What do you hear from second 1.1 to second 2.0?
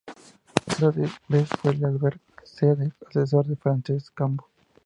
Bes fue el